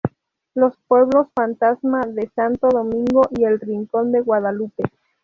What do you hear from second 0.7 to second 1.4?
pueblos